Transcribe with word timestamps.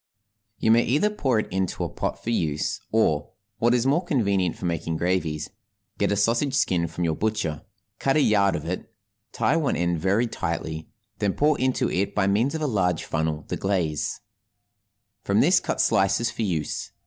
You 0.57 0.71
may 0.71 0.81
either 0.83 1.11
pour 1.11 1.37
it 1.37 1.47
into 1.51 1.83
a 1.83 1.89
pot 1.89 2.23
for 2.23 2.31
use, 2.31 2.81
or, 2.91 3.29
what 3.59 3.75
is 3.75 3.85
more 3.85 4.03
convenient 4.03 4.55
for 4.55 4.65
making 4.65 4.97
gravies, 4.97 5.51
get 5.99 6.11
a 6.11 6.15
sausage 6.15 6.55
skin 6.55 6.87
from 6.87 7.03
your 7.03 7.15
butcher, 7.15 7.61
cut 7.99 8.15
a 8.15 8.21
yard 8.21 8.55
of 8.55 8.65
it, 8.65 8.91
tie 9.31 9.55
one 9.57 9.75
end 9.75 9.99
very 9.99 10.25
tightly, 10.25 10.89
then 11.19 11.33
pour 11.33 11.55
into 11.59 11.87
it 11.91 12.15
by 12.15 12.25
means 12.25 12.55
of 12.55 12.61
a 12.63 12.65
large 12.65 13.03
funnel 13.03 13.45
the 13.49 13.57
glaze; 13.57 14.21
from 15.21 15.39
this 15.39 15.59
cut 15.59 15.79
slices 15.79 16.31
for 16.31 16.41
use. 16.41 16.93